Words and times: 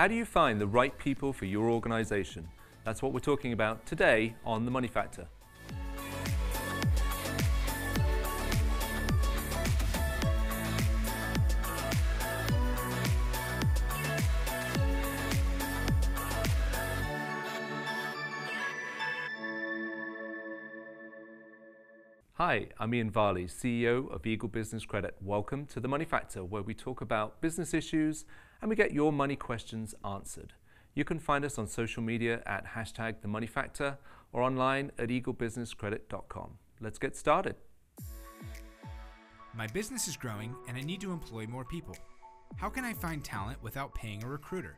How 0.00 0.08
do 0.08 0.14
you 0.14 0.24
find 0.24 0.58
the 0.58 0.66
right 0.66 0.96
people 0.96 1.30
for 1.30 1.44
your 1.44 1.68
organization? 1.68 2.48
That's 2.84 3.02
what 3.02 3.12
we're 3.12 3.20
talking 3.20 3.52
about 3.52 3.84
today 3.84 4.34
on 4.46 4.64
The 4.64 4.70
Money 4.70 4.88
Factor. 4.88 5.26
Hi, 22.36 22.68
I'm 22.78 22.94
Ian 22.94 23.10
Varley, 23.10 23.44
CEO 23.44 24.10
of 24.10 24.26
Eagle 24.26 24.48
Business 24.48 24.86
Credit. 24.86 25.14
Welcome 25.20 25.66
to 25.66 25.78
The 25.78 25.88
Money 25.88 26.06
Factor, 26.06 26.42
where 26.42 26.62
we 26.62 26.72
talk 26.72 27.02
about 27.02 27.42
business 27.42 27.74
issues 27.74 28.24
and 28.60 28.68
we 28.68 28.76
get 28.76 28.92
your 28.92 29.12
money 29.12 29.36
questions 29.36 29.94
answered. 30.04 30.52
You 30.94 31.04
can 31.04 31.18
find 31.18 31.44
us 31.44 31.58
on 31.58 31.66
social 31.66 32.02
media 32.02 32.42
at 32.46 32.66
hashtag 32.66 33.16
themoneyfactor 33.22 33.96
or 34.32 34.42
online 34.42 34.90
at 34.98 35.08
eaglebusinesscredit.com. 35.08 36.58
Let's 36.80 36.98
get 36.98 37.16
started. 37.16 37.56
My 39.54 39.66
business 39.68 40.08
is 40.08 40.16
growing 40.16 40.54
and 40.68 40.76
I 40.76 40.80
need 40.80 41.00
to 41.00 41.12
employ 41.12 41.46
more 41.46 41.64
people. 41.64 41.96
How 42.56 42.68
can 42.68 42.84
I 42.84 42.92
find 42.92 43.24
talent 43.24 43.62
without 43.62 43.94
paying 43.94 44.22
a 44.24 44.28
recruiter? 44.28 44.76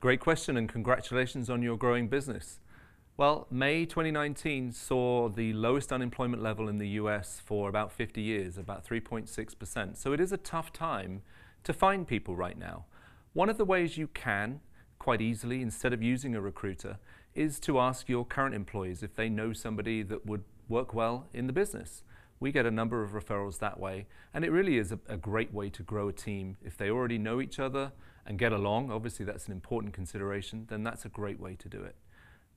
Great 0.00 0.20
question 0.20 0.56
and 0.56 0.68
congratulations 0.68 1.50
on 1.50 1.62
your 1.62 1.76
growing 1.76 2.08
business. 2.08 2.58
Well, 3.20 3.46
May 3.50 3.84
2019 3.84 4.72
saw 4.72 5.28
the 5.28 5.52
lowest 5.52 5.92
unemployment 5.92 6.42
level 6.42 6.70
in 6.70 6.78
the 6.78 6.88
US 7.00 7.38
for 7.44 7.68
about 7.68 7.92
50 7.92 8.22
years, 8.22 8.56
about 8.56 8.82
3.6%. 8.82 9.98
So 9.98 10.14
it 10.14 10.20
is 10.20 10.32
a 10.32 10.38
tough 10.38 10.72
time 10.72 11.20
to 11.64 11.74
find 11.74 12.08
people 12.08 12.34
right 12.34 12.56
now. 12.56 12.86
One 13.34 13.50
of 13.50 13.58
the 13.58 13.64
ways 13.66 13.98
you 13.98 14.06
can, 14.06 14.60
quite 14.98 15.20
easily, 15.20 15.60
instead 15.60 15.92
of 15.92 16.02
using 16.02 16.34
a 16.34 16.40
recruiter, 16.40 16.96
is 17.34 17.60
to 17.60 17.78
ask 17.78 18.08
your 18.08 18.24
current 18.24 18.54
employees 18.54 19.02
if 19.02 19.16
they 19.16 19.28
know 19.28 19.52
somebody 19.52 20.02
that 20.02 20.24
would 20.24 20.44
work 20.70 20.94
well 20.94 21.28
in 21.34 21.46
the 21.46 21.52
business. 21.52 22.02
We 22.40 22.52
get 22.52 22.64
a 22.64 22.70
number 22.70 23.02
of 23.02 23.10
referrals 23.10 23.58
that 23.58 23.78
way, 23.78 24.06
and 24.32 24.46
it 24.46 24.50
really 24.50 24.78
is 24.78 24.92
a, 24.92 24.98
a, 25.10 25.18
great 25.18 25.52
way 25.52 25.68
to 25.68 25.82
grow 25.82 26.08
a 26.08 26.12
team. 26.14 26.56
If 26.64 26.78
they 26.78 26.88
already 26.88 27.18
know 27.18 27.42
each 27.42 27.58
other 27.58 27.92
and 28.24 28.38
get 28.38 28.52
along, 28.52 28.90
obviously 28.90 29.26
that's 29.26 29.44
an 29.44 29.52
important 29.52 29.92
consideration, 29.92 30.68
then 30.70 30.84
that's 30.84 31.04
a 31.04 31.10
great 31.10 31.38
way 31.38 31.54
to 31.56 31.68
do 31.68 31.82
it. 31.82 31.96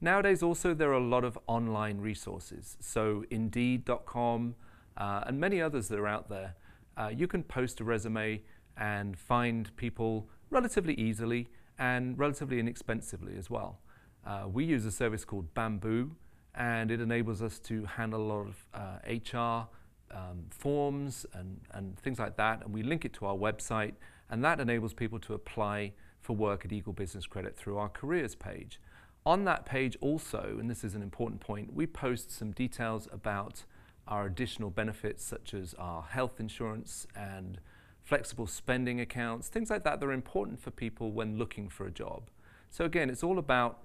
Nowadays, 0.03 0.43
also, 0.43 0.73
there 0.73 0.89
are 0.89 0.95
a 0.95 0.99
lot 0.99 1.23
of 1.23 1.39
online 1.47 2.01
resources. 2.01 2.75
So, 2.81 3.23
Indeed.com 3.31 4.55
uh, 4.97 5.23
and 5.25 5.39
many 5.39 5.61
others 5.61 5.87
that 5.87 5.97
are 5.97 6.09
out 6.09 6.27
there. 6.27 6.57
Uh, 6.97 7.07
you 7.07 7.25
can 7.25 7.41
post 7.41 7.79
a 7.79 7.85
resume 7.85 8.41
and 8.75 9.17
find 9.17 9.73
people 9.77 10.27
relatively 10.49 10.93
easily 10.95 11.47
and 11.79 12.19
relatively 12.19 12.59
inexpensively 12.59 13.37
as 13.37 13.49
well. 13.49 13.79
Uh, 14.27 14.43
we 14.51 14.65
use 14.65 14.85
a 14.85 14.91
service 14.91 15.23
called 15.23 15.53
Bamboo, 15.53 16.17
and 16.53 16.91
it 16.91 16.99
enables 16.99 17.41
us 17.41 17.57
to 17.59 17.85
handle 17.85 18.21
a 18.21 18.27
lot 18.27 18.47
of 18.47 18.67
HR 19.07 19.37
uh, 19.37 19.63
um, 20.11 20.47
forms 20.49 21.25
and, 21.31 21.61
and 21.71 21.97
things 21.97 22.19
like 22.19 22.35
that. 22.35 22.61
And 22.65 22.73
we 22.73 22.83
link 22.83 23.05
it 23.05 23.13
to 23.13 23.25
our 23.25 23.37
website, 23.37 23.93
and 24.29 24.43
that 24.43 24.59
enables 24.59 24.93
people 24.93 25.19
to 25.19 25.33
apply 25.33 25.93
for 26.19 26.35
work 26.35 26.65
at 26.65 26.73
Eagle 26.73 26.91
Business 26.91 27.25
Credit 27.25 27.55
through 27.55 27.77
our 27.77 27.87
careers 27.87 28.35
page. 28.35 28.81
On 29.25 29.45
that 29.45 29.65
page 29.65 29.97
also, 30.01 30.57
and 30.59 30.69
this 30.69 30.83
is 30.83 30.95
an 30.95 31.01
important 31.01 31.39
point, 31.39 31.73
we 31.73 31.87
post 31.87 32.29
some 32.31 32.51
details 32.51 33.07
about 33.11 33.63
our 34.07 34.25
additional 34.25 34.69
benefits 34.69 35.23
such 35.23 35.53
as 35.53 35.73
our 35.75 36.01
health 36.03 36.39
insurance 36.39 37.07
and 37.15 37.59
flexible 38.01 38.47
spending 38.47 38.99
accounts, 38.99 39.47
things 39.47 39.69
like 39.69 39.85
that 39.85 40.01
that 40.01 40.05
are 40.05 40.11
important 40.11 40.59
for 40.61 40.71
people 40.71 41.11
when 41.11 41.37
looking 41.37 41.69
for 41.69 41.87
a 41.87 41.91
job. 41.91 42.29
So 42.69 42.83
again, 42.83 43.09
it's 43.09 43.23
all 43.23 43.39
about 43.39 43.79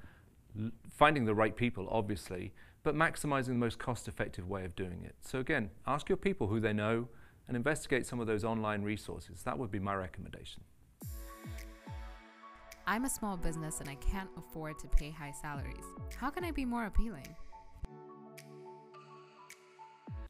finding 0.90 1.24
the 1.24 1.34
right 1.34 1.54
people, 1.54 1.86
obviously, 1.88 2.52
but 2.82 2.96
maximizing 2.96 3.48
the 3.48 3.54
most 3.54 3.78
cost-effective 3.78 4.48
way 4.48 4.64
of 4.64 4.74
doing 4.74 5.02
it. 5.04 5.14
So 5.20 5.38
again, 5.38 5.70
ask 5.86 6.08
your 6.08 6.16
people 6.16 6.48
who 6.48 6.58
they 6.58 6.72
know 6.72 7.08
and 7.46 7.56
investigate 7.56 8.06
some 8.06 8.18
of 8.18 8.26
those 8.26 8.44
online 8.44 8.82
resources. 8.82 9.42
That 9.44 9.56
would 9.56 9.70
be 9.70 9.78
my 9.78 9.94
recommendation. 9.94 10.64
I'm 12.90 13.04
a 13.04 13.10
small 13.10 13.36
business 13.36 13.80
and 13.80 13.90
I 13.90 13.96
can't 13.96 14.30
afford 14.38 14.78
to 14.78 14.86
pay 14.88 15.10
high 15.10 15.34
salaries. 15.42 15.84
How 16.16 16.30
can 16.30 16.42
I 16.42 16.52
be 16.52 16.64
more 16.64 16.86
appealing? 16.86 17.36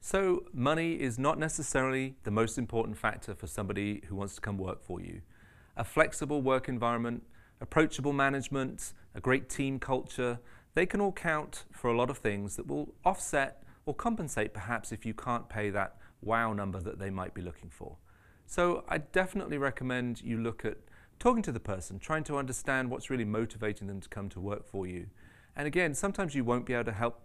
So, 0.01 0.43
money 0.53 0.95
is 0.95 1.21
not 1.21 1.39
necessarily 1.39 2.17
the 2.25 2.33
most 2.33 2.59
important 2.59 2.99
factor 2.99 3.37
for 3.37 3.47
somebody 3.47 4.03
who 4.09 4.17
wants 4.17 4.35
to 4.35 4.41
come 4.41 4.59
work 4.59 4.83
for 4.83 5.01
you. 5.01 5.21
A 5.77 5.85
flexible 5.85 6.43
work 6.43 6.69
environment, 6.69 7.23
approachable 7.61 8.13
management, 8.13 8.93
a 9.15 9.21
great 9.21 9.49
team 9.49 9.79
culture, 9.79 10.41
they 10.75 10.85
can 10.85 11.01
all 11.01 11.13
count 11.13 11.65
for 11.71 11.87
a 11.89 11.97
lot 11.97 12.11
of 12.11 12.19
things 12.19 12.57
that 12.57 12.67
will 12.67 12.93
offset 13.05 13.63
or 13.87 13.95
compensate 13.95 14.53
perhaps 14.53 14.91
if 14.91 15.07
you 15.07 15.15
can't 15.15 15.49
pay 15.49 15.71
that 15.71 15.95
wow 16.23 16.53
number 16.53 16.81
that 16.81 16.99
they 16.99 17.09
might 17.09 17.35
be 17.35 17.41
looking 17.41 17.71
for. 17.71 17.99
So, 18.47 18.83
I 18.89 18.99
definitely 18.99 19.59
recommend 19.59 20.23
you 20.23 20.39
look 20.39 20.65
at 20.65 20.79
talking 21.19 21.43
to 21.43 21.53
the 21.53 21.61
person, 21.61 21.99
trying 21.99 22.25
to 22.25 22.37
understand 22.37 22.91
what's 22.91 23.11
really 23.11 23.25
motivating 23.25 23.87
them 23.87 24.01
to 24.01 24.09
come 24.09 24.29
to 24.31 24.41
work 24.41 24.67
for 24.67 24.87
you. 24.87 25.07
And 25.57 25.67
again, 25.67 25.95
sometimes 25.95 26.35
you 26.35 26.45
won't 26.45 26.67
be 26.67 26.75
able 26.75 26.85
to 26.85 26.93
help 26.93 27.21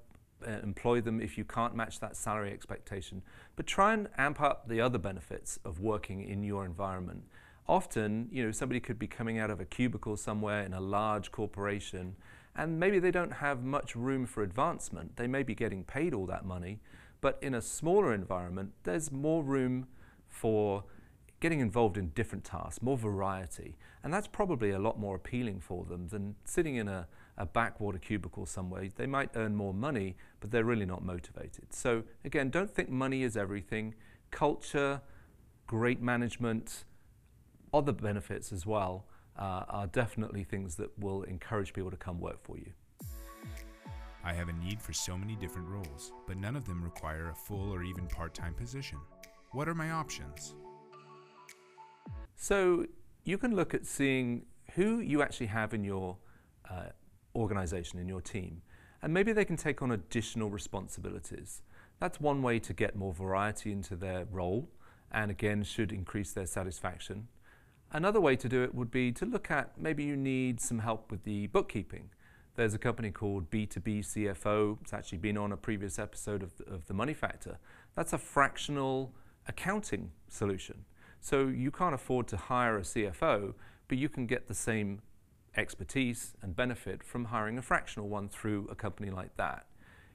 uh, 0.46 0.52
employ 0.64 1.02
them 1.02 1.22
if 1.22 1.38
you 1.38 1.46
can't 1.46 1.76
match 1.76 2.00
that 2.00 2.18
salary 2.18 2.52
expectation. 2.52 3.22
But 3.56 3.68
try 3.68 3.94
and 3.94 4.10
amp 4.18 4.42
up 4.42 4.68
the 4.68 4.82
other 4.82 4.98
benefits 4.98 5.60
of 5.64 5.80
working 5.80 6.22
in 6.22 6.44
your 6.44 6.66
environment. 6.66 7.24
Often, 7.68 8.30
you 8.32 8.44
know, 8.44 8.52
somebody 8.52 8.80
could 8.80 9.00
be 9.00 9.08
coming 9.08 9.38
out 9.40 9.50
of 9.50 9.60
a 9.60 9.66
cubicle 9.66 10.18
somewhere 10.18 10.64
in 10.64 10.74
a 10.74 10.82
large 10.82 11.32
corporation 11.32 12.16
and 12.56 12.80
maybe 12.80 13.00
they 13.00 13.12
don't 13.12 13.34
have 13.34 13.64
much 13.64 13.96
room 13.96 14.26
for 14.26 14.44
advancement. 14.44 15.16
They 15.16 15.28
may 15.28 15.44
be 15.44 15.56
getting 15.56 15.84
paid 15.84 16.14
all 16.14 16.26
that 16.28 16.46
money, 16.46 16.80
but 17.22 17.40
in 17.42 17.56
a 17.56 17.62
smaller 17.62 18.14
environment, 18.14 18.74
there's 18.84 19.12
more 19.12 19.44
room 19.44 19.88
for 20.28 20.84
getting 21.44 21.60
involved 21.60 21.98
in 21.98 22.08
different 22.16 22.46
tasks, 22.46 22.82
more 22.82 22.98
variety. 22.98 23.76
And 24.02 24.14
that's 24.14 24.28
probably 24.28 24.72
a 24.72 24.80
lot 24.80 24.98
more 24.98 25.18
appealing 25.18 25.60
for 25.60 25.84
them 25.84 26.08
than 26.08 26.36
sitting 26.46 26.78
in 26.78 26.88
a, 26.88 27.06
a 27.38 27.46
backwater 27.46 27.98
cubicle 27.98 28.46
somewhere. 28.46 28.88
They 28.96 29.08
might 29.08 29.32
earn 29.36 29.54
more 29.54 29.74
money, 29.74 30.16
but 30.40 30.52
they're 30.52 30.64
really 30.64 30.86
not 30.86 31.04
motivated. 31.04 31.74
So 31.74 32.04
again, 32.24 32.50
don't 32.50 32.74
think 32.74 32.90
money 32.90 33.24
is 33.24 33.36
everything. 33.36 33.94
Culture, 34.32 35.02
great 35.68 36.02
management, 36.02 36.86
other 37.74 37.92
benefits 37.92 38.54
as 38.54 38.66
well 38.66 39.06
uh, 39.38 39.66
are 39.68 39.88
definitely 39.88 40.46
things 40.46 40.76
that 40.76 40.98
will 40.98 41.24
encourage 41.24 41.74
people 41.74 41.92
to 41.92 41.98
come 41.98 42.22
work 42.22 42.42
for 42.42 42.58
you. 42.58 42.72
I 44.24 44.32
have 44.32 44.48
a 44.48 44.54
need 44.54 44.82
for 44.82 44.94
so 44.94 45.18
many 45.18 45.36
different 45.36 45.68
roles, 45.68 46.14
but 46.26 46.38
none 46.38 46.56
of 46.56 46.64
them 46.64 46.82
require 46.82 47.32
a 47.32 47.36
full 47.36 47.70
or 47.74 47.84
even 47.84 48.08
part-time 48.08 48.54
position. 48.54 48.98
What 49.52 49.68
are 49.68 49.76
my 49.76 49.92
options? 49.92 50.56
So 52.36 52.86
you 53.24 53.38
can 53.38 53.56
look 53.56 53.74
at 53.74 53.86
seeing 53.86 54.46
who 54.76 55.00
you 55.00 55.22
actually 55.22 55.48
have 55.48 55.74
in 55.74 55.84
your 55.84 56.18
uh, 56.70 56.90
organization, 57.36 58.00
in 58.00 58.08
your 58.08 58.22
team, 58.22 58.62
and 59.02 59.14
maybe 59.14 59.34
they 59.34 59.46
can 59.46 59.58
take 59.58 59.82
on 59.82 59.92
additional 59.92 60.50
responsibilities. 60.50 61.62
That's 62.00 62.20
one 62.20 62.42
way 62.42 62.60
to 62.60 62.74
get 62.74 62.96
more 62.96 63.14
variety 63.14 63.72
into 63.72 63.96
their 63.96 64.26
role 64.32 64.70
and 65.12 65.30
again 65.30 65.64
should 65.64 65.92
increase 65.92 66.32
their 66.32 66.48
satisfaction. 66.48 67.28
Another 67.92 68.20
way 68.20 68.36
to 68.36 68.50
do 68.50 68.64
it 68.64 68.74
would 68.74 68.90
be 68.90 69.12
to 69.12 69.26
look 69.26 69.52
at 69.52 69.80
maybe 69.80 70.04
you 70.04 70.16
need 70.16 70.60
some 70.60 70.80
help 70.80 71.12
with 71.12 71.24
the 71.24 71.48
bookkeeping. 71.48 72.10
There's 72.56 72.74
a 72.74 72.80
company 72.80 73.12
called 73.12 73.52
B2B 73.52 74.00
CFO. 74.00 74.78
It's 74.82 74.94
actually 74.94 75.20
been 75.20 75.38
on 75.38 75.52
a 75.52 75.58
previous 75.58 76.00
episode 76.00 76.44
of 76.44 76.58
the, 76.58 76.66
of 76.66 76.88
the 76.88 76.94
Money 76.94 77.14
Factor. 77.14 77.58
That's 77.96 78.14
a 78.14 78.18
fractional 78.18 79.14
accounting 79.48 80.12
solution. 80.28 80.86
So 81.24 81.48
you 81.48 81.72
can't 81.72 81.96
afford 81.96 82.28
to 82.28 82.38
hire 82.38 82.78
a 82.78 82.82
CFO, 82.82 83.54
but 83.88 83.98
you 83.98 84.10
can 84.10 84.26
get 84.26 84.50
the 84.50 84.54
same 84.54 85.02
expertise 85.56 86.34
and 86.42 86.54
benefit 86.54 87.02
from 87.02 87.26
hiring 87.26 87.58
a 87.58 87.62
fractional 87.62 88.10
one 88.10 88.28
through 88.28 88.68
a 88.70 88.76
company 88.76 89.10
like 89.10 89.38
that. 89.38 89.66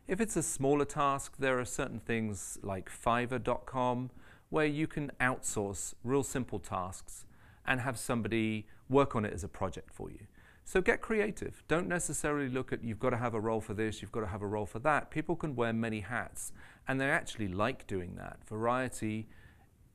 If 0.06 0.20
it's 0.20 0.36
a 0.36 0.42
smaller 0.42 0.84
task, 0.84 1.36
there 1.38 1.58
are 1.58 1.64
certain 1.64 2.00
things 2.00 2.58
like 2.62 2.90
Fiverr.com 2.90 4.10
where 4.50 4.66
you 4.66 4.86
can 4.86 5.10
outsource 5.18 5.94
real 6.04 6.22
simple 6.22 6.58
tasks 6.58 7.24
and 7.66 7.80
have 7.80 7.98
somebody 7.98 8.66
work 8.90 9.16
on 9.16 9.24
it 9.24 9.32
as 9.32 9.42
a 9.42 9.48
project 9.48 9.94
for 9.94 10.10
you. 10.10 10.26
So 10.66 10.82
get 10.82 11.00
creative. 11.00 11.62
Don't 11.68 11.88
necessarily 11.88 12.50
look 12.50 12.70
at 12.70 12.84
you've 12.84 13.00
got 13.00 13.10
to 13.10 13.16
have 13.16 13.32
a 13.32 13.40
role 13.40 13.62
for 13.62 13.72
this, 13.72 14.02
you've 14.02 14.12
got 14.12 14.20
to 14.20 14.26
have 14.26 14.42
a 14.42 14.46
role 14.46 14.66
for 14.66 14.78
that. 14.80 15.10
People 15.10 15.36
can 15.36 15.56
wear 15.56 15.72
many 15.72 16.00
hats 16.00 16.52
and 16.86 17.00
they 17.00 17.08
actually 17.08 17.48
like 17.48 17.86
doing 17.86 18.16
that. 18.16 18.46
Variety 18.46 19.26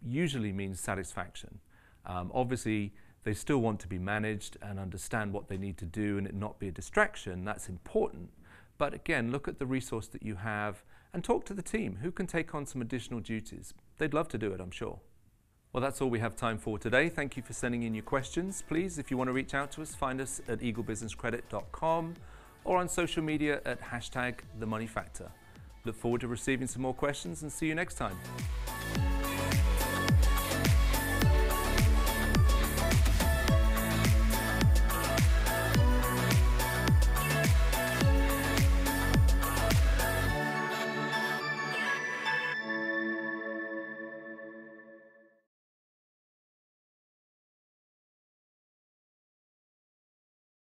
usually 0.06 0.52
means 0.52 0.80
satisfaction. 0.80 1.60
Um, 2.06 2.32
obviously, 2.34 2.94
they 3.24 3.34
still 3.34 3.60
want 3.60 3.80
to 3.82 3.88
be 3.88 3.98
managed 3.98 4.58
and 4.62 4.80
understand 4.80 5.32
what 5.32 5.48
they 5.48 5.58
need 5.58 5.78
to 5.78 5.86
do 5.86 6.18
and 6.18 6.28
it 6.28 6.36
not 6.36 6.60
be 6.60 6.68
a 6.68 6.72
distraction. 6.72 7.46
That's 7.46 7.70
important. 7.70 8.30
But 8.78 8.94
again, 8.94 9.32
look 9.32 9.48
at 9.48 9.60
the 9.60 9.66
resource 9.66 10.08
that 10.08 10.24
you 10.24 10.36
have 10.36 10.84
and 11.14 11.24
talk 11.24 11.46
to 11.46 11.54
the 11.54 11.62
team 11.62 12.00
who 12.02 12.12
can 12.12 12.28
take 12.28 12.54
on 12.54 12.66
some 12.66 12.82
additional 12.82 13.20
duties. 13.20 13.74
They'd 13.98 14.14
love 14.14 14.28
to 14.30 14.38
do 14.38 14.52
it, 14.52 14.60
I'm 14.60 14.72
sure. 14.72 15.00
Well, 15.72 15.82
that's 15.82 16.02
all 16.02 16.10
we 16.10 16.20
have 16.20 16.36
time 16.36 16.58
for 16.58 16.78
today. 16.78 17.10
Thank 17.10 17.36
you 17.38 17.44
for 17.44 17.54
sending 17.54 17.84
in 17.84 17.96
your 17.96 18.04
questions. 18.04 18.64
Please, 18.68 19.00
if 19.00 19.10
you 19.10 19.18
want 19.18 19.30
to 19.30 19.34
reach 19.34 19.54
out 19.54 19.72
to 19.74 19.82
us, 19.82 19.96
find 19.96 20.22
us 20.22 20.42
at 20.48 20.60
eaglebusinesscredit.com 20.60 22.14
or 22.64 22.78
on 22.78 22.88
social 22.88 23.24
media 23.24 23.62
at 23.66 23.82
hashtag 23.82 24.40
the 24.60 24.66
money 24.66 24.88
factor. 24.88 25.32
Look 25.86 25.96
forward 25.96 26.22
to 26.22 26.28
receiving 26.28 26.68
some 26.68 26.82
more 26.82 26.94
questions 26.94 27.42
and 27.42 27.52
see 27.52 27.68
you 27.68 27.76
next 27.76 27.96
time. 27.96 28.18